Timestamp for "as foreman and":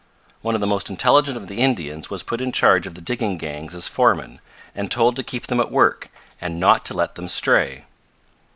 3.75-4.89